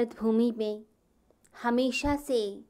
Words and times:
भारत 0.00 0.16
भूमि 0.20 0.54
में 0.58 0.84
हमेशा 1.62 2.16
से 2.16 2.60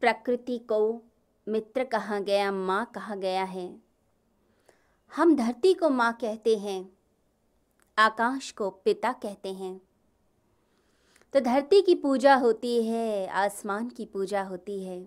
प्रकृति 0.00 0.58
को 0.58 1.02
मित्र 1.48 1.84
कहा 1.84 2.18
गया, 2.20 2.52
माँ 2.52 2.92
कहा 2.94 3.14
गया 3.14 3.44
है। 3.44 3.76
हम 5.16 5.36
धरती 5.36 5.74
को 5.74 5.90
माँ 5.90 6.12
कहते 6.20 6.56
हैं, 6.56 6.92
आकाश 7.98 8.50
को 8.50 8.70
पिता 8.70 9.12
कहते 9.12 9.52
हैं। 9.52 9.80
तो 11.32 11.40
धरती 11.40 11.82
की 11.82 11.94
पूजा 11.94 12.34
होती 12.34 12.84
है, 12.84 13.26
आसमान 13.26 13.88
की 13.88 14.04
पूजा 14.04 14.42
होती 14.42 14.84
है। 14.84 15.06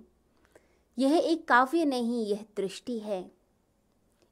यह 0.99 1.17
एक 1.17 1.47
काव्य 1.47 1.85
नहीं, 1.85 2.25
यह 2.25 2.45
दृष्टि 2.57 2.99
है। 2.99 3.31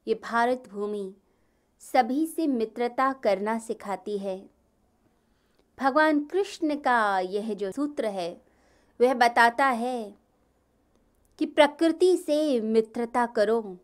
ये 0.08 0.22
भारत 0.23 0.63
भूमि 0.70 1.16
सभी 1.80 2.27
से 2.27 2.48
मित्रता 2.48 3.13
करना 3.13 3.59
सिखाती 3.59 4.17
है। 4.17 4.55
भगवान 5.79 6.25
कृष्ण 6.25 6.75
का 6.75 7.20
यह 7.20 7.53
जो 7.53 7.71
सूत्र 7.71 8.05
है, 8.05 8.41
वह 9.02 9.13
बताता 9.13 9.65
है 9.65 10.15
कि 11.39 11.45
प्रकृति 11.45 12.17
से 12.17 12.61
मित्रता 12.61 13.25
करो। 13.25 13.77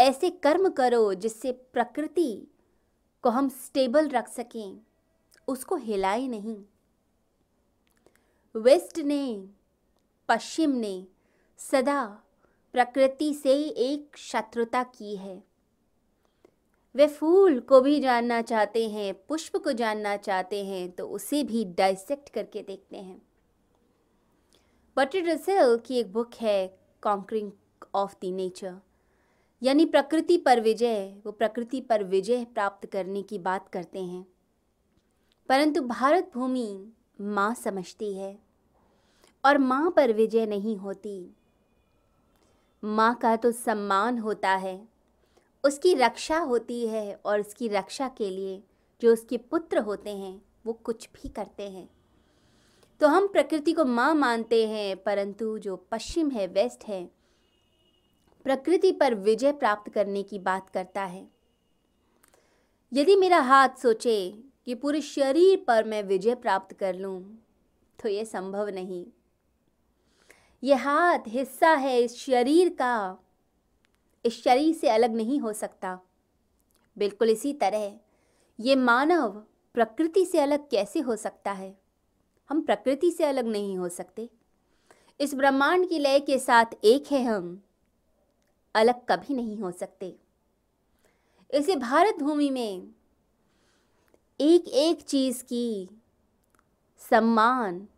ऐसे 0.00 0.30
कर्म 0.30 0.70
करो 0.70 1.14
जिससे 1.14 1.52
प्रकृति 1.52 2.46
को 3.22 3.30
हम 3.30 3.48
स्टेबल 3.48 4.08
रख 4.08 4.28
सकें, 4.28 4.80
उसको 5.48 5.76
हिलाए 5.76 6.26
नहीं। 6.28 6.62
वेस्ट 8.56 8.98
ने, 8.98 9.48
पश्चिम 10.28 10.70
ने 10.70 11.06
सदा 11.58 12.22
प्रकृति 12.72 13.34
से 13.34 13.62
एक 13.62 14.16
शत्रुता 14.16 14.82
की 14.82 15.16
है। 15.16 15.51
वे 16.94 17.06
फूल 17.06 17.60
को 17.60 17.80
भी 17.80 18.00
जानना 18.00 18.42
चाहते 18.42 18.88
हैं, 18.88 19.14
पुष्प 19.28 19.56
को 19.56 19.72
जानना 19.72 20.16
चाहते 20.16 20.64
हैं 20.64 20.90
तो 20.90 21.06
उसे 21.08 21.44
भी 21.44 21.64
डाइसेक्ट 21.64 22.28
करके 22.28 22.62
देखते 22.62 22.96
हैं। 22.96 23.22
बटर 24.96 25.24
रसेल 25.24 25.76
की 25.76 25.98
एक 25.98 26.12
बुक 26.12 26.34
है 26.34 26.78
कॉन्करिंग 27.02 27.52
ऑफ़ 27.94 28.14
द 28.14 28.24
नेचर 28.24 28.76
यानी 29.62 29.86
प्रकृति 29.86 30.36
पर 30.36 30.60
विजय, 30.60 31.16
वो 31.26 31.32
प्रकृति 31.32 31.80
पर 31.80 32.04
विजय 32.04 32.44
प्राप्त 32.44 32.86
करने 32.86 33.22
की 33.22 33.38
बात 33.38 33.68
करते 33.68 33.98
हैं। 33.98 34.26
परंतु 35.48 35.82
भारत 35.82 36.30
भूमि 36.34 36.92
माँ 37.20 37.54
समझती 37.54 38.14
है, 38.14 38.38
और 39.44 39.58
माँ 39.58 39.90
पर 39.90 40.12
विजय 40.12 40.46
नहीं 40.46 40.76
होती। 40.76 41.30
माँ 42.84 43.14
का 43.14 43.36
तो 43.36 43.52
सम्मान 43.52 44.18
होता 44.18 44.50
है। 44.50 44.91
उसकी 45.64 45.94
रक्षा 45.94 46.38
होती 46.38 46.86
है 46.86 47.20
और 47.24 47.40
उसकी 47.40 47.68
रक्षा 47.68 48.08
के 48.08 48.30
लिए 48.30 48.62
जो 49.02 49.12
उसके 49.12 49.36
पुत्र 49.36 49.78
होते 49.78 50.10
हैं, 50.10 50.42
वो 50.66 50.72
कुछ 50.72 51.08
भी 51.14 51.28
करते 51.28 51.62
हैं। 51.62 51.88
तो 53.00 53.08
हम 53.08 53.26
प्रकृति 53.26 53.72
को 53.72 53.84
माँ 53.84 54.14
मानते 54.14 54.66
हैं, 54.68 54.96
परंतु 54.96 55.58
जो 55.58 55.76
पश्चिम 55.90 56.30
है, 56.30 56.46
वेस्ट 56.46 56.84
है, 56.84 57.04
प्रकृति 58.44 58.92
पर 58.92 59.14
विजय 59.14 59.52
प्राप्त 59.52 59.92
करने 59.92 60.22
की 60.22 60.38
बात 60.38 60.68
करता 60.70 61.04
है। 61.04 61.26
यदि 62.92 63.16
मेरा 63.16 63.40
हाथ 63.40 63.68
सोचे 63.82 64.34
कि 64.64 64.74
पूरे 64.74 65.00
शरीर 65.00 65.64
पर 65.66 65.84
मैं 65.84 66.02
विजय 66.02 66.34
प्राप्त 66.34 66.76
कर 66.76 66.94
लूँ 66.94 67.20
तो 67.98 68.08
ये 68.08 68.24
संभव 68.24 68.68
नहीं। 68.68 69.04
यह 70.62 70.88
हाथ 70.88 71.18
हिस्सा 71.28 71.70
है 71.70 72.00
इस 72.00 72.16
शरीर 72.16 72.68
का 72.68 73.21
इस 74.24 74.44
शरीर 74.44 74.74
से 74.74 74.88
अलग 74.88 75.14
नहीं 75.14 75.40
हो 75.40 75.52
सकता। 75.52 76.00
बिल्कुल 76.98 77.30
इसी 77.30 77.52
तरह, 77.52 78.00
ये 78.60 78.76
मानव 78.76 79.44
प्रकृति 79.74 80.24
से 80.24 80.40
अलग 80.40 80.70
कैसे 80.70 81.00
हो 81.00 81.16
सकता 81.16 81.52
है? 81.52 81.78
हम 82.48 82.62
प्रकृति 82.62 83.10
से 83.10 83.24
अलग 83.24 83.46
नहीं 83.46 83.78
हो 83.78 83.88
सकते। 83.88 84.30
इस 85.20 85.34
ब्रह्मांड 85.34 85.88
की 85.88 85.98
लय 85.98 86.20
के 86.20 86.38
साथ 86.38 86.64
एक 86.84 87.12
है 87.12 87.24
हम, 87.24 87.62
अलग 88.74 88.94
कभी 89.08 89.34
नहीं 89.34 89.58
हो 89.58 89.70
सकते। 89.70 90.16
इसे 91.54 91.76
भारत 91.76 92.16
भूमि 92.16 92.50
में 92.50 92.88
एक 94.40 94.68
एक 94.68 95.02
चीज़ 95.02 95.44
की 95.44 95.88
सम्मान, 96.98 97.88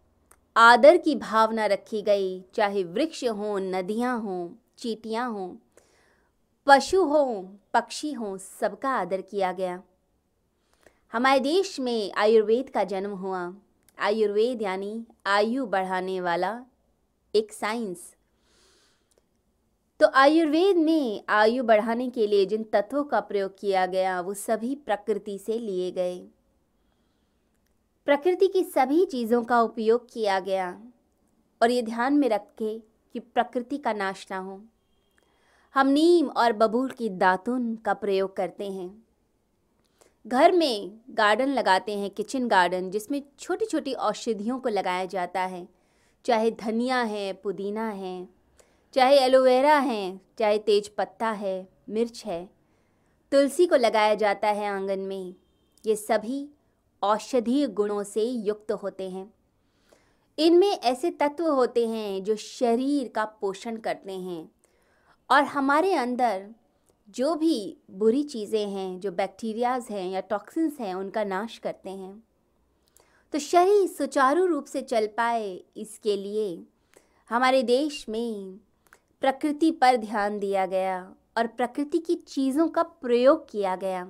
आदर 0.56 0.96
की 0.96 1.16
भावना 1.16 1.66
रखी 1.66 2.02
गई, 2.02 2.44
चाहे 2.54 2.84
वृक्ष 2.84 3.24
हों, 3.24 3.60
नदियाँ 3.60 4.20
हों, 4.20 4.50
चीटियाँ 4.78 5.30
हों 5.30 5.56
पशु 6.66 7.04
हों, 7.04 7.44
पक्षी 7.74 8.12
हों, 8.12 8.36
सबका 8.36 8.88
आदर 8.88 9.20
किया 9.20 9.52
गया। 9.52 9.82
हमारे 11.12 11.40
देश 11.40 11.80
में 11.80 12.12
आयुर्वेद 12.16 12.70
का 12.70 12.84
जन्म 12.84 13.10
हुआ। 13.10 13.54
आयुर्वेद 13.98 14.62
यानी 14.62 15.04
आयु 15.26 15.66
बढ़ाने 15.66 16.20
वाला 16.20 16.64
एक 17.34 17.52
साइंस। 17.52 18.16
तो 20.00 20.06
आयुर्वेद 20.14 20.76
में 20.76 21.24
आयु 21.28 21.64
बढ़ाने 21.64 22.10
के 22.10 22.26
लिए 22.26 22.46
जिन 22.46 22.62
तत्वों 22.62 23.04
का 23.04 23.20
प्रयोग 23.20 23.58
किया 23.58 23.86
गया, 23.86 24.20
वो 24.20 24.34
सभी 24.34 24.74
प्रकृति 24.74 25.38
से 25.38 25.58
लिए 25.58 25.90
गए। 25.90 26.18
प्रकृति 28.06 28.48
की 28.48 28.64
सभी 28.64 29.06
चीज़ों 29.06 29.44
का 29.44 29.60
उपयोग 29.60 30.12
किया 30.12 30.40
गया। 30.40 30.80
और 31.62 31.70
ये 31.70 31.82
ध्यान 31.82 32.14
में 32.14 32.28
रख 32.28 32.46
के 32.58 32.78
कि 33.12 33.18
प्रकृति 33.18 33.78
का 33.78 33.92
नाश 33.92 34.26
ना 34.30 34.38
हो। 34.38 34.62
हम 35.74 35.86
नीम 35.86 36.28
और 36.28 36.52
बबूल 36.52 36.90
की 36.90 37.08
दातुन 37.08 37.76
का 37.76 37.94
प्रयोग 37.94 38.36
करते 38.36 38.70
हैं। 38.70 39.04
घर 40.26 40.52
में 40.52 41.00
गार्डन 41.10 41.48
लगाते 41.48 41.98
हैं, 41.98 42.10
किचन 42.10 42.48
गार्डन, 42.48 42.90
जिसमें 42.90 43.22
छोटी 43.38 43.64
छोटी 43.64 43.92
औषधियों 43.92 44.58
को 44.58 44.68
लगाया 44.68 45.04
जाता 45.04 45.40
है। 45.40 45.68
चाहे 46.24 46.50
धनिया 46.50 47.02
है, 47.02 47.32
पुदीना 47.32 47.88
है, 47.88 48.28
चाहे 48.92 49.18
एलोवेरा 49.18 49.78
है, 49.78 50.20
चाहे 50.38 50.58
तेज 50.58 50.88
पत्ता 50.88 51.30
है, 51.30 51.68
मिर्च 51.88 52.24
है, 52.26 52.50
तुलसी 53.32 53.66
को 53.66 53.76
लगाया 53.76 54.14
जाता 54.14 54.48
है 54.48 54.66
आँगन 54.66 54.98
में। 54.98 55.34
ये 55.86 55.96
सभी 55.96 56.48
औषधीय 57.02 57.66
गुणों 57.66 58.02
से 58.02 58.22
युक्त 58.22 58.72
होते 58.72 59.10
हैं। 59.10 59.34
इनमें 60.38 60.78
ऐसे 60.78 61.10
तत्व 61.10 61.48
होते 61.48 61.88
हैं 61.88 62.24
जो 62.24 62.36
शरीर 62.36 63.08
का 63.08 63.24
पोषण 63.24 63.76
करते 63.76 64.12
हैं। 64.12 64.50
और 65.30 65.44
हमारे 65.44 65.94
अंदर 65.94 66.46
जो 67.08 67.34
भी 67.34 67.76
बुरी 67.90 68.22
चीज़ें 68.22 68.68
हैं, 68.68 69.00
जो 69.00 69.12
बैक्टीरियाज 69.12 69.86
हैं 69.90 70.10
या 70.10 70.20
टॉक्सिन्स 70.20 70.80
हैं, 70.80 70.94
उनका 70.94 71.24
नाश 71.24 71.58
करते 71.58 71.90
हैं। 71.90 72.22
तो 73.32 73.38
शरीर 73.38 73.86
सुचारू 73.88 74.46
रूप 74.46 74.64
से 74.64 74.82
चल 74.82 75.06
पाए 75.06 75.64
इसके 75.76 76.16
लिए 76.16 76.66
हमारे 77.30 77.62
देश 77.62 78.08
में 78.08 78.58
प्रकृति 79.20 79.70
पर 79.70 79.96
ध्यान 79.96 80.38
दिया 80.38 80.66
गया 80.66 81.14
और 81.38 81.46
प्रकृति 81.46 81.98
की 81.98 82.14
चीज़ों 82.14 82.68
का 82.68 82.82
प्रयोग 82.82 83.50
किया 83.50 83.76
गया। 83.76 84.08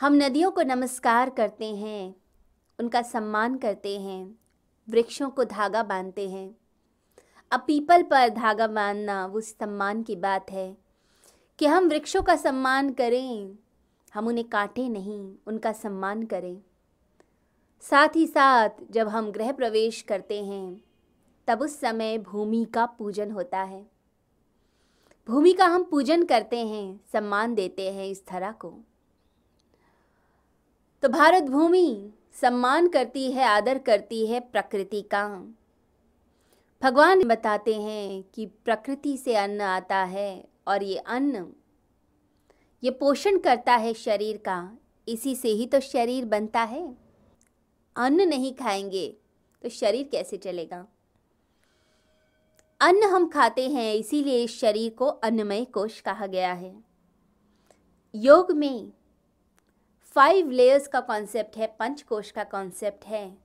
हम 0.00 0.14
नदियों 0.14 0.50
को 0.50 0.62
नमस्कार 0.62 1.30
करते 1.30 1.74
हैं, 1.74 2.14
उनका 2.78 3.02
सम्मान 3.02 3.56
करते 3.56 3.98
हैं, 3.98 4.38
वृक्षों 4.88 5.30
को 5.30 5.44
धागा 5.44 5.82
बांधते 5.82 6.28
हैं। 6.28 6.56
अब 7.52 7.60
पीपल 7.60 8.02
पर 8.02 8.28
धागा 8.28 8.66
बांधना 8.66 9.26
वो 9.26 9.40
सम्मान 9.40 10.02
की 10.02 10.16
बात 10.16 10.50
है 10.50 10.76
कि 11.58 11.66
हम 11.66 11.88
वृक्षों 11.88 12.22
का 12.22 12.36
सम्मान 12.36 12.92
करें, 12.92 13.58
हम 14.14 14.26
उन्हें 14.26 14.48
काटें 14.48 14.88
नहीं, 14.88 15.34
उनका 15.46 15.72
सम्मान 15.72 16.22
करें। 16.22 16.62
साथ 17.80 18.08
ही 18.16 18.26
साथ 18.26 18.68
जब 18.90 19.08
हम 19.08 19.30
गृह 19.30 19.52
प्रवेश 19.52 20.02
करते 20.02 20.44
हैं, 20.44 20.80
तब 21.46 21.60
उस 21.62 21.80
समय 21.80 22.18
भूमि 22.18 22.66
का 22.74 22.86
पूजन 22.86 23.30
होता 23.30 23.62
है। 23.62 23.86
भूमि 25.28 25.52
का 25.52 25.66
हम 25.66 25.84
पूजन 25.84 26.24
करते 26.24 26.66
हैं, 26.66 27.00
सम्मान 27.12 27.54
देते 27.54 27.92
हैं 27.92 28.06
इस 28.06 28.22
धरा 28.28 28.52
को। 28.52 28.74
तो 31.02 31.08
भारत 31.08 31.42
भूमि 31.42 32.12
सम्मान 32.32 32.88
करती 32.88 33.32
है, 33.32 33.44
आदर 33.44 33.78
करती 33.78 34.26
है 34.26 34.40
प्रकृति 34.40 35.02
का। 35.02 35.48
भगवान 36.84 37.22
बताते 37.24 37.74
हैं 37.74 38.22
कि 38.22 38.46
प्रकृति 38.46 39.16
से 39.16 39.34
अन्न 39.36 39.60
आता 39.60 39.96
है 39.96 40.48
और 40.68 40.82
ये 40.82 40.96
अन्न, 40.96 41.46
ये 42.82 42.90
पोषण 42.90 43.38
करता 43.38 43.74
है 43.74 43.94
शरीर 43.94 44.36
का। 44.36 44.78
इसी 45.08 45.34
से 45.36 45.48
ही 45.48 45.66
तो 45.66 45.80
शरीर 45.80 46.24
बनता 46.24 46.62
है। 46.62 46.96
अन्न 47.96 48.28
नहीं 48.28 48.54
खाएँगे 48.54 49.16
तो 49.62 49.68
शरीर 49.68 50.08
कैसे 50.12 50.36
चलेगा? 50.36 50.86
अन्न 52.80 53.02
हम 53.02 53.28
खाते 53.28 53.68
हैं, 53.68 53.94
इसीलिए 53.94 54.44
इस 54.44 54.58
शरीर 54.60 54.92
को 54.92 55.06
अन्नमय 55.06 55.64
कोश 55.64 56.00
कहा 56.00 56.26
गया 56.26 56.52
है। 56.52 56.74
योग 58.14 58.52
में 58.52 58.92
फाइव 60.04 60.50
लेयर्स 60.50 60.88
का 60.88 61.00
कॉन्सेप्ट 61.00 61.56
है 61.56 61.66
पंच 61.66 62.02
कोश 62.02 62.30
का 62.30 62.44
कॉन्सेप्ट 62.44 63.04
है। 63.04 63.43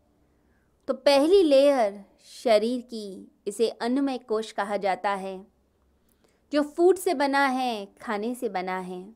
तो 0.90 0.94
पहली 0.94 1.44
लेयर 1.44 2.06
शरीर 2.26 2.82
की, 2.82 3.32
इसे 3.48 3.70
अन्नमय 3.70 4.18
कोश 4.18 4.52
कहा 4.52 4.78
जाता 4.78 5.10
है, 5.10 5.48
जो 6.54 6.64
फ़ूड 6.64 6.98
से 6.98 7.14
बना 7.14 7.46
है, 7.46 7.86
खाने 8.02 8.36
से 8.36 8.50
बना 8.50 8.80
है। 8.80 9.14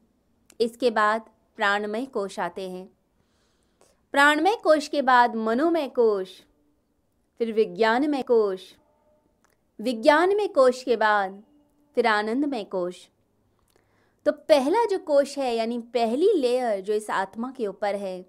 इसके 0.62 0.92
बाद 0.92 1.30
प्राणमय 1.56 2.06
कोश 2.06 2.40
आते 2.40 2.70
हैं। 2.70 2.90
प्राणमय 4.12 4.56
कोश 4.56 4.88
के 4.88 5.02
बाद 5.02 5.36
मनोमय 5.36 5.88
कोश, 5.88 6.42
फिर 7.38 7.54
विज्ञानमय 7.54 8.22
कोश 8.22 8.76
विज्ञानमय 9.82 10.48
कोश 10.48 10.84
के 10.84 10.96
बाद 10.96 11.44
फिर 11.96 12.08
आनंदमय 12.08 12.64
कोश। 12.64 13.10
तो 14.26 14.32
पहला 14.32 14.86
जो 14.86 15.00
कोश 15.00 15.38
है, 15.38 15.56
यानी 15.56 15.80
पहली 15.80 16.34
लेयर 16.34 16.82
जो 16.82 16.94
इस 16.94 17.10
आत्मा 17.10 17.54
के 17.58 17.68
ऊपर 17.68 17.96
है, 17.96 18.26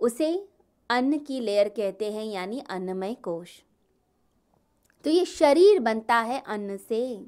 उसे 0.00 0.49
अन्न 0.90 1.18
की 1.18 1.40
लेयर 1.40 1.68
कहते 1.68 2.10
हैं, 2.12 2.24
यानी 2.24 2.60
अन्नमय 2.70 3.14
कोश 3.14 3.50
तो 5.04 5.10
ये 5.10 5.24
शरीर 5.24 5.78
बनता 5.80 6.16
है 6.20 6.42
अन्न 6.46 6.76
से, 6.78 7.26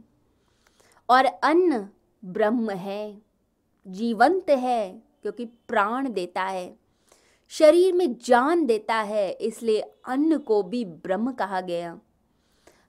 और 1.08 1.24
अन्न 1.24 1.78
ब्रह्म 2.22 2.70
है, 2.70 3.22
जीवंत 3.86 4.50
है, 4.50 5.02
क्योंकि 5.22 5.44
प्राण 5.44 6.08
देता 6.12 6.42
है। 6.42 6.74
शरीर 7.52 7.92
में 7.94 8.14
जान 8.18 8.64
देता 8.66 8.94
है, 8.94 9.30
इसलिए 9.30 9.80
अन्न 9.80 10.38
को 10.38 10.62
भी 10.62 10.84
ब्रह्म 10.84 11.32
कहा 11.32 11.60
गया। 11.60 11.98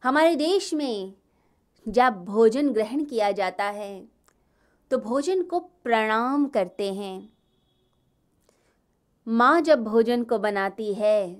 हमारे 0.03 0.35
देश 0.35 0.73
में 0.73 1.13
जब 1.85 2.23
भोजन 2.25 2.69
ग्रहण 2.69 3.03
किया 3.05 3.31
जाता 3.31 3.65
है 3.71 4.05
तो 4.91 4.97
भोजन 4.99 5.41
को 5.43 5.59
प्रणाम 5.59 6.45
करते 6.47 6.93
हैं। 6.93 7.29
माँ 9.27 9.59
जब 9.61 9.83
भोजन 9.83 10.23
को 10.23 10.37
बनाती 10.39 10.93
है 10.93 11.35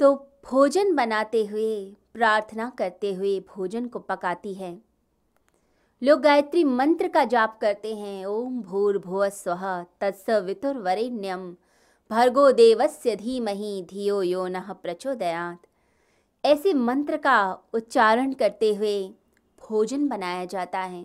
तो 0.00 0.14
भोजन 0.44 0.94
बनाते 0.94 1.44
हुए, 1.46 1.84
प्रार्थना 2.14 2.68
करते 2.78 3.12
हुए 3.14 3.38
भोजन 3.48 3.86
को 3.86 3.98
पकाती 3.98 4.52
है। 4.54 4.76
लोग 6.02 6.20
गायत्री 6.20 6.64
मंत्र 6.64 7.08
का 7.08 7.24
जाप 7.24 7.58
करते 7.60 7.94
हैं। 7.96 8.24
ओम 8.26 8.60
भूर्भुव 8.62 9.28
स्व 9.28 9.84
तत्सवितुर्वरेण्यम 10.00 11.50
भर्गो 12.10 12.50
देवस्य 12.52 13.16
धीमहि 13.16 13.86
धियो 13.90 14.22
यो 14.22 14.46
न 14.48 14.60
प्रचोदयात। 14.82 15.66
ऐसे 16.44 16.72
मंत्र 16.74 17.16
का 17.16 17.38
उच्चारण 17.74 18.32
करते 18.32 18.74
हुए 18.74 19.02
भोजन 19.62 20.08
बनाया 20.08 20.44
जाता 20.44 20.80
है। 20.80 21.04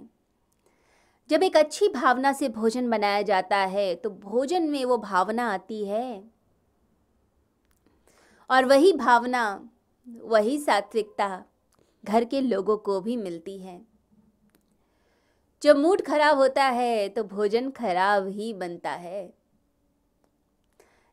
जब 1.29 1.43
एक 1.43 1.57
अच्छी 1.57 1.87
भावना 1.87 2.33
से 2.33 2.49
भोजन 2.49 2.89
बनाया 2.89 3.21
जाता 3.21 3.57
है 3.57 3.95
तो 3.95 4.09
भोजन 4.09 4.63
में 4.63 4.85
वो 4.85 4.97
भावना 4.97 5.51
आती 5.53 5.83
है। 5.85 6.23
और 8.49 8.65
वही 8.65 8.93
भावना, 8.93 9.69
वही 10.07 10.57
सात्विकता 10.59 11.43
घर 12.03 12.25
के 12.25 12.41
लोगों 12.41 12.77
को 12.77 12.99
भी 13.01 13.17
मिलती 13.17 13.57
है। 13.57 13.81
जब 15.61 15.77
मूड 15.77 16.01
खराब 16.01 16.37
होता 16.37 16.63
है 16.63 17.09
तो 17.09 17.23
भोजन 17.23 17.69
खराब 17.71 18.27
ही 18.27 18.53
बनता 18.53 18.91
है। 18.91 19.33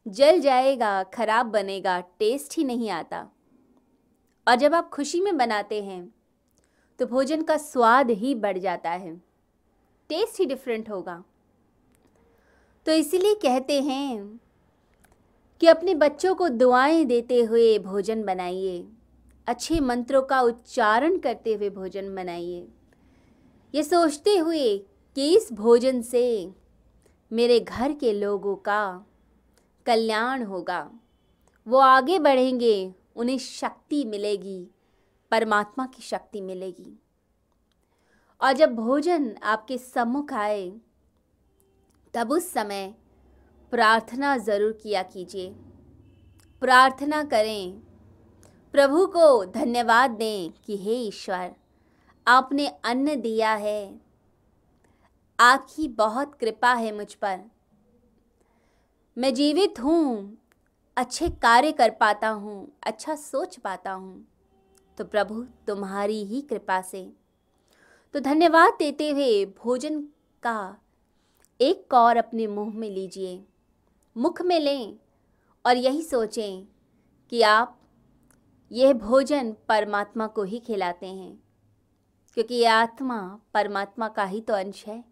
जल 0.07 0.41
जाएगा, 0.41 1.03
खराब 1.03 1.47
बनेगा 1.47 2.01
टेस्ट 2.01 2.57
ही 2.57 2.65
नहीं 2.65 2.91
आता। 2.91 3.27
और 4.47 4.55
जब 4.55 4.75
आप 4.75 4.91
खुशी 4.91 5.21
में 5.21 5.37
बनाते 5.37 5.83
हैं 5.83 6.15
तो 6.99 7.07
भोजन 7.07 7.43
का 7.43 7.57
स्वाद 7.57 8.11
ही 8.11 8.35
बढ़ 8.35 8.59
जाता 8.59 8.91
है। 8.91 9.36
टेस्ट 10.09 10.41
ही 10.41 10.47
डिफरेंट 10.47 10.91
होगा। 10.91 11.25
तो 12.87 12.93
इसीलिए 12.93 13.35
कहते 13.35 13.81
हैं 13.83 14.41
कि 15.61 15.67
अपने 15.67 15.95
बच्चों 15.95 16.35
को 16.35 16.49
दुआएँ 16.49 17.05
देते 17.05 17.41
हुए 17.43 17.79
भोजन 17.79 18.25
बनाइए, 18.25 18.89
अच्छे 19.47 19.81
मंत्रों 19.81 20.23
का 20.23 20.41
उच्चारण 20.41 21.19
करते 21.19 21.55
हुए 21.55 21.71
भोजन 21.71 22.15
बनाइए। 22.15 22.69
ये 23.75 23.83
सोचते 23.83 24.37
हुए 24.37 24.79
कि 25.17 25.37
इस 25.37 25.53
भोजन 25.53 26.03
से 26.03 26.51
मेरे 27.33 27.61
घर 27.61 27.93
के 27.93 28.13
लोगों 28.13 28.57
का 28.57 29.07
कल्याण 29.87 30.43
होगा। 30.43 30.91
वो 31.67 31.79
आगे 31.79 32.19
बढ़ेंगे, 32.19 32.95
उन्हें 33.17 33.39
शक्ति 33.39 34.05
मिलेगी, 34.05 34.67
परमात्मा 35.31 35.87
की 35.87 36.03
शक्ति 36.03 36.41
मिलेगी। 36.41 36.99
और 38.41 38.53
जब 38.53 38.75
भोजन 38.77 39.35
आपके 39.45 39.79
सम्मुख 39.79 40.33
आए, 40.35 40.69
तब 42.15 42.31
उस 42.33 42.53
समय 42.53 42.95
प्रार्थना 43.73 44.37
ज़रूर 44.39 44.73
किया 44.83 45.03
कीजिए। 45.05 45.51
प्रार्थना 46.63 47.23
करें, 47.25 47.81
प्रभु 48.75 49.07
को 49.07 49.45
धन्यवाद 49.45 50.11
दें 50.11 50.51
कि 50.67 50.77
हे 50.77 50.95
ईश्वर, 50.99 51.51
आपने 52.27 52.67
अन्न 52.85 53.21
दिया 53.21 53.53
है। 53.55 54.01
आपकी 55.39 55.89
बहुत 55.89 56.35
कृपा 56.35 56.73
है 56.75 56.95
मुझ 56.97 57.13
पर। 57.15 57.39
मैं 59.17 59.33
जीवित 59.35 59.81
हूँ, 59.81 60.39
अच्छे 60.97 61.29
कार्य 61.43 61.73
कर 61.73 61.91
पाता 61.91 62.29
हूँ 62.29 62.67
अच्छा 62.83 63.15
सोच 63.15 63.59
पाता 63.59 63.93
हूँ 63.93 64.27
तो 64.99 65.05
प्रभु 65.05 65.43
तुम्हारी 65.67 66.23
ही 66.25 66.41
कृपा 66.41 66.81
से। 66.83 67.09
तो 68.15 68.21
धन्यवाद 68.21 68.73
देते 68.79 69.11
हुए 69.11 69.45
भोजन 69.57 70.01
का 70.43 70.77
एक 71.61 71.87
कौर 71.91 72.17
अपने 72.17 72.47
मुँह 72.47 72.75
में 72.75 72.89
लीजिए, 72.91 73.43
मुख 74.17 74.41
में 74.43 74.59
लें 74.61 74.97
और 75.65 75.77
यही 75.77 76.03
सोचें 76.03 76.67
कि 77.33 77.43
आप 77.43 77.77
यह 78.71 78.93
भोजन 78.93 79.53
परमात्मा 79.69 80.27
को 80.27 80.43
ही 80.43 80.59
खिलाते 80.59 81.07
हैं, 81.07 81.37
क्योंकि 82.37 82.55
ये 82.55 82.67
आत्मा 82.67 83.19
परमात्मा 83.55 84.09
का 84.09 84.25
ही 84.25 84.41
तो 84.41 84.55
अंश 84.55 84.85
है। 84.87 85.03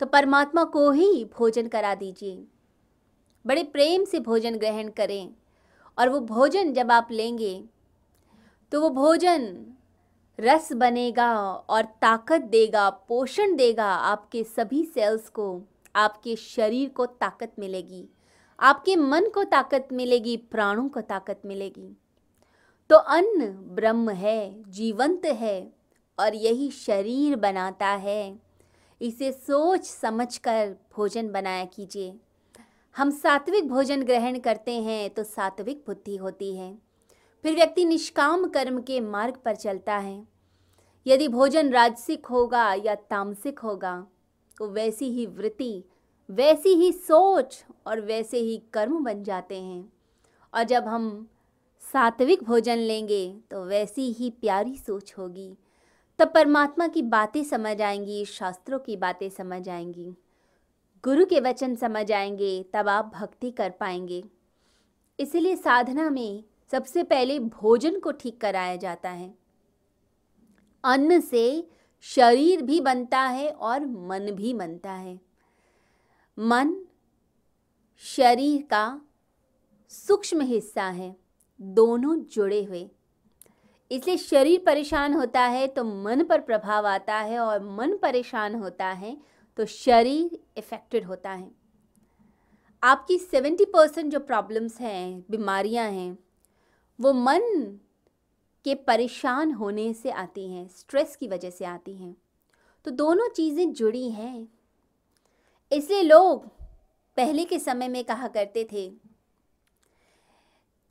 तो 0.00 0.06
परमात्मा 0.06 0.64
को 0.64 0.90
ही 0.90 1.24
भोजन 1.34 1.68
करा 1.68 1.94
दीजिए। 1.94 2.44
बड़े 3.44 3.62
प्रेम 3.64 4.04
से 4.04 4.20
भोजन 4.20 4.56
ग्रहण 4.56 4.88
करें 4.88 5.34
और 5.98 6.08
वो 6.08 6.20
भोजन 6.26 6.72
जब 6.72 6.92
आप 6.92 7.08
लेंगे 7.10 7.54
तो 8.72 8.80
वो 8.80 8.90
भोजन 8.90 9.46
रस 10.38 10.72
बनेगा 10.72 11.34
और 11.46 11.82
ताकत 12.00 12.42
देगा, 12.42 12.88
पोषण 12.90 13.54
देगा 13.56 13.86
आपके 13.86 14.42
सभी 14.44 14.84
सेल्स 14.84 15.28
को, 15.28 15.62
आपके 15.94 16.36
शरीर 16.36 16.88
को 16.88 17.06
ताकत 17.06 17.52
मिलेगी, 17.58 18.08
आपके 18.58 18.96
मन 18.96 19.28
को 19.28 19.44
ताकत 19.44 19.88
मिलेगी, 19.92 20.36
प्राणों 20.36 20.88
को 20.88 21.00
ताकत 21.00 21.42
मिलेगी। 21.46 21.96
तो 22.90 22.96
अन्न 22.96 23.46
ब्रह्म 23.74 24.10
है, 24.10 24.62
जीवंत 24.68 25.24
है 25.26 25.72
और 26.18 26.34
यही 26.34 26.70
शरीर 26.70 27.36
बनाता 27.36 27.86
है। 27.86 28.38
इसे 29.00 29.30
सोच 29.32 29.84
समझकर 29.84 30.74
भोजन 30.96 31.30
बनाया 31.32 31.64
कीजिए। 31.64 32.14
हम 32.96 33.10
सात्विक 33.10 33.68
भोजन 33.68 34.02
ग्रहण 34.02 34.38
करते 34.38 34.72
हैं 34.80 35.08
तो 35.10 35.22
सात्विक 35.24 35.82
बुद्धि 35.86 36.16
होती 36.16 36.56
है। 36.56 36.72
फिर 37.44 37.54
व्यक्ति 37.54 37.84
निष्काम 37.84 38.46
कर्म 38.46 38.80
के 38.80 38.98
मार्ग 39.00 39.34
पर 39.44 39.56
चलता 39.56 39.96
है। 39.96 40.22
यदि 41.06 41.26
भोजन 41.28 41.68
राजसिक 41.70 42.26
होगा 42.26 42.72
या 42.74 42.94
तामसिक 42.94 43.58
होगा 43.58 44.06
तो 44.56 44.68
वैसी 44.68 45.08
ही 45.10 45.26
वृत्ति, 45.26 45.84
वैसी 46.28 46.68
ही 46.68 46.90
सोच 46.92 47.64
और 47.86 48.00
वैसे 48.00 48.38
ही 48.38 48.56
कर्म 48.72 49.02
बन 49.04 49.22
जाते 49.22 49.60
हैं। 49.60 49.92
और 50.52 50.62
जब 50.62 50.84
हम 50.84 51.26
सात्विक 51.82 52.44
भोजन 52.44 52.78
लेंगे 52.78 53.36
तो 53.50 53.64
वैसी 53.64 54.10
ही 54.12 54.30
प्यारी 54.30 54.76
सोच 54.76 55.14
होगी। 55.18 55.50
तब 56.18 56.32
परमात्मा 56.34 56.88
की 56.88 57.02
बातें 57.02 57.42
समझ 57.44 57.80
आएँगी, 57.82 58.24
शास्त्रों 58.24 58.78
की 58.78 58.96
बातें 58.96 59.28
समझ 59.28 59.68
आएँगी। 59.68 60.14
गुरु 61.04 61.26
के 61.26 61.40
वचन 61.40 61.76
समझ 61.76 62.10
आएँगे, 62.12 62.64
तब 62.74 62.88
आप 62.88 63.12
भक्ति 63.14 63.50
कर 63.50 63.70
पाएँगे। 63.70 64.22
इसलिए 65.18 65.56
साधना 65.56 66.10
में 66.10 66.44
सबसे 66.74 67.02
पहले 67.02 67.38
भोजन 67.38 67.98
को 68.00 68.12
ठीक 68.12 68.40
कराया 68.40 68.76
जाता 68.76 69.10
है। 69.10 69.32
अन्न 70.84 71.20
से 71.20 71.68
शरीर 72.00 72.62
भी 72.62 72.80
बनता 72.80 73.20
है 73.20 73.50
और 73.50 73.84
मन 73.86 74.30
भी 74.30 74.54
बनता 74.54 74.92
है। 74.92 75.18
मन 76.38 76.74
शरीर 78.02 78.62
का 78.62 79.00
सूक्ष्म 79.88 80.40
हिस्सा 80.40 80.84
है, 80.84 81.14
दोनों 81.60 82.16
जुड़े 82.16 82.62
हुए। 82.64 82.88
इसलिए 83.90 84.16
शरीर 84.16 84.62
परेशान 84.66 85.14
होता 85.14 85.42
है 85.42 85.66
तो 85.66 85.84
मन 85.84 86.24
पर 86.24 86.40
प्रभाव 86.40 86.86
आता 86.86 87.18
है 87.18 87.38
और 87.38 87.62
मन 87.76 87.96
परेशान 87.96 88.54
होता 88.54 88.86
है 88.86 89.16
तो 89.58 89.66
शरीर 89.66 90.38
इफ़ेक्टेड 90.56 91.04
होता 91.04 91.30
है। 91.30 91.50
आपकी 92.82 93.18
सेवेंटी 93.18 93.64
परसेंट 93.64 94.12
जो 94.12 94.20
प्रॉब्लम्स 94.20 94.80
हैं, 94.80 95.24
बीमारियाँ 95.30 95.88
हैं 95.90 96.18
वो 97.00 97.12
मन 97.12 97.78
के 98.64 98.74
परेशान 98.74 99.52
होने 99.52 99.92
से 99.94 100.10
आती 100.10 100.48
हैं 100.50 100.68
स्ट्रेस 100.68 101.16
की 101.16 101.28
वजह 101.28 101.50
से 101.50 101.64
आती 101.64 101.94
हैं। 101.94 102.16
तो 102.84 102.90
दोनों 102.90 103.28
चीज़ें 103.28 103.72
जुड़ी 103.72 104.10
हैं। 104.10 104.48
इसलिए 105.72 106.02
लोग 106.02 106.46
पहले 107.16 107.44
के 107.44 107.58
समय 107.58 107.88
में 107.88 108.04
कहा 108.04 108.28
करते 108.28 108.68
थे 108.72 108.88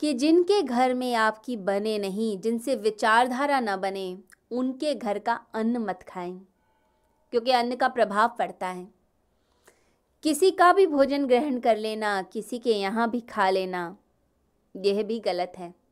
कि 0.00 0.12
जिनके 0.12 0.62
घर 0.62 0.94
में 0.94 1.14
आपकी 1.14 1.56
बने 1.56 1.98
नहीं, 1.98 2.40
जिनसे 2.40 2.74
विचारधारा 2.76 3.60
ना 3.60 3.76
बने, 3.76 4.18
उनके 4.50 4.94
घर 4.94 5.18
का 5.18 5.34
अन्न 5.54 5.76
मत 5.76 6.02
खाएँ, 6.08 6.40
क्योंकि 7.32 7.50
अन्न 7.50 7.76
का 7.76 7.88
प्रभाव 7.88 8.36
पड़ता 8.38 8.68
है। 8.68 8.88
किसी 10.22 10.50
का 10.50 10.72
भी 10.72 10.86
भोजन 10.86 11.26
ग्रहण 11.26 11.58
कर 11.60 11.76
लेना, 11.76 12.22
किसी 12.22 12.58
के 12.58 12.72
यहाँ 12.72 13.10
भी 13.10 13.20
खा 13.20 13.50
लेना, 13.50 13.96
यह 14.76 15.02
भी 15.02 15.20
गलत 15.20 15.52
है। 15.56 15.83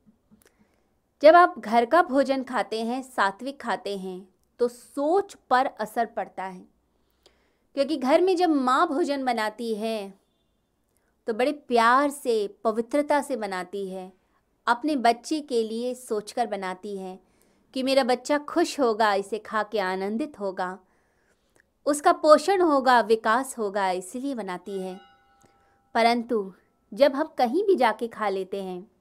जब 1.22 1.36
आप 1.36 1.54
घर 1.58 1.84
का 1.84 2.02
भोजन 2.02 2.42
खाते 2.42 2.82
हैं, 2.82 3.02
सात्विक 3.02 3.60
खाते 3.60 3.96
हैं 3.96 4.28
तो 4.58 4.68
सोच 4.68 5.34
पर 5.50 5.66
असर 5.66 6.06
पड़ता 6.06 6.44
है। 6.44 6.64
क्योंकि 7.74 7.96
घर 7.96 8.20
में 8.20 8.36
जब 8.36 8.50
माँ 8.50 8.88
भोजन 8.88 9.24
बनाती 9.24 9.74
है 9.74 10.14
तो 11.26 11.34
बड़े 11.34 11.52
प्यार 11.52 12.10
से, 12.10 12.46
पवित्रता 12.64 13.20
से 13.22 13.36
बनाती 13.36 13.88
है। 13.90 14.12
अपने 14.66 14.96
बच्चे 14.96 15.40
के 15.40 15.62
लिए 15.62 15.94
सोचकर 15.94 16.46
बनाती 16.46 16.96
है 16.96 17.18
कि 17.74 17.82
मेरा 17.82 18.04
बच्चा 18.04 18.38
खुश 18.38 18.80
होगा, 18.80 19.14
इसे 19.14 19.38
खा 19.38 19.62
के 19.62 19.78
आनंदित 19.78 20.40
होगा। 20.40 20.78
उसका 21.86 22.12
पोषण 22.12 22.60
होगा, 22.60 23.00
विकास 23.00 23.58
होगा, 23.58 23.90
इसलिए 23.90 24.34
बनाती 24.34 24.80
है। 24.80 25.00
परंतु 25.94 26.52
जब 26.94 27.14
हम 27.14 27.34
कहीं 27.38 27.64
भी 27.64 27.74
जाके 27.74 28.08
खा 28.08 28.28
लेते 28.28 28.62
हैं 28.62 28.91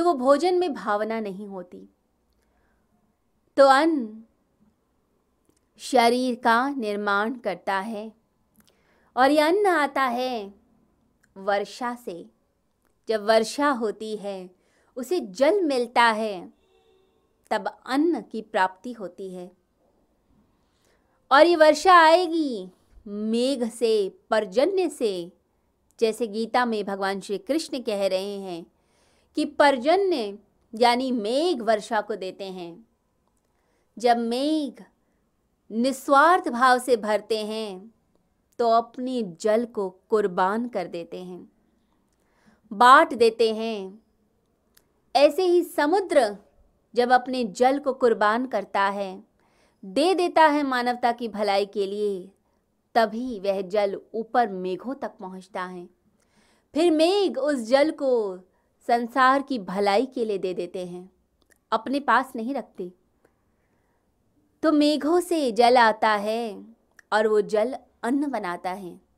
तो 0.00 0.04
वो 0.04 0.14
भोजन 0.14 0.54
में 0.54 0.74
भावना 0.74 1.20
नहीं 1.20 1.46
होती। 1.46 1.88
तो 3.56 3.66
अन्न 3.66 4.22
शरीर 5.78 6.34
का 6.34 6.70
निर्माण 6.70 7.34
करता 7.34 7.78
है 7.78 8.12
और 9.16 9.30
ये 9.30 9.40
अन्न 9.40 9.66
आता 9.66 10.02
है 10.02 10.54
वर्षा 11.36 11.94
से। 11.94 12.26
जब 13.08 13.24
वर्षा 13.24 13.70
होती 13.70 14.16
है, 14.16 14.50
उसे 14.96 15.20
जल 15.20 15.62
मिलता 15.62 16.02
है, 16.02 16.52
तब 17.50 17.80
अन्न 17.86 18.20
की 18.20 18.42
प्राप्ति 18.42 18.92
होती 18.92 19.34
है। 19.34 19.52
और 21.32 21.46
ये 21.46 21.56
वर्षा 21.56 21.94
आएगी 21.94 22.70
मेघ 23.06 23.70
से, 23.70 24.08
परजन्य 24.30 24.88
से, 24.88 25.32
जैसे 26.00 26.26
गीता 26.26 26.64
में 26.64 26.84
भगवान 26.84 27.20
श्री 27.20 27.38
कृष्ण 27.38 27.82
कह 27.82 28.06
रहे 28.06 28.38
हैं। 28.38 28.66
कि 29.36 29.44
पर्जन्य 29.44 30.38
यानी 30.74 31.10
मेघ 31.12 31.62
वर्षा 31.62 32.00
को 32.00 32.16
देते 32.16 32.44
हैं। 32.44 32.86
जब 33.96 34.18
मेघ 34.18 34.82
निस्वार्थ 35.70 36.48
भाव 36.48 36.78
से 36.78 36.96
भरते 36.96 37.38
हैं 37.38 37.92
तो 38.58 38.70
अपनी 38.70 39.22
जल 39.40 39.64
को 39.64 39.88
कुर्बान 40.08 40.68
कर 40.68 40.86
देते 40.86 41.22
हैं, 41.22 41.50
बांट 42.70 43.14
देते 43.14 43.52
हैं। 43.54 44.02
ऐसे 45.14 45.42
ही 45.42 45.62
समुद्र 45.64 46.36
जब 46.94 47.12
अपने 47.12 47.44
जल 47.44 47.78
को 47.78 47.92
कुर्बान 47.92 48.46
करता 48.46 48.82
है, 48.82 49.22
दे 49.84 50.14
देता 50.14 50.46
है 50.46 50.62
मानवता 50.62 51.12
की 51.12 51.28
भलाई 51.28 51.66
के 51.66 51.86
लिए, 51.86 52.30
तभी 52.94 53.38
वह 53.40 53.60
जल 53.62 53.98
ऊपर 54.14 54.48
मेघों 54.48 54.94
तक 54.94 55.16
पहुँचता 55.20 55.64
है। 55.64 55.88
फिर 56.74 56.90
मेघ 56.90 57.38
उस 57.38 57.58
जल 57.60 57.90
को 57.92 58.10
संसार 58.86 59.42
की 59.42 59.58
भलाई 59.58 60.06
के 60.06 60.24
लिए 60.24 60.38
दे 60.38 60.54
देते 60.54 60.86
हैं। 60.86 61.10
अपने 61.72 62.00
पास 62.00 62.32
नहीं 62.36 62.54
रखते। 62.54 62.92
तो 64.62 64.72
मेघों 64.72 65.20
से 65.20 65.52
जल 65.52 65.76
आता 65.78 66.10
है 66.10 66.66
और 67.12 67.26
वो 67.26 67.40
जल 67.40 67.76
अन्न 68.02 68.30
बनाता 68.30 68.70
है। 68.70 69.09